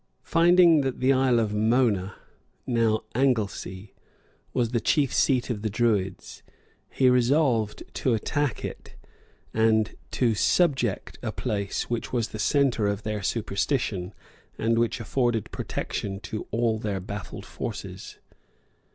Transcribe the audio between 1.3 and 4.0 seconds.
of Mona, now Anglesey,